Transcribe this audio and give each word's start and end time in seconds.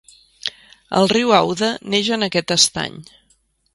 El 1.01 1.09
riu 1.11 1.33
Aude 1.39 1.69
neix 1.95 2.09
en 2.17 2.29
aquest 2.29 2.55
estany. 2.59 2.99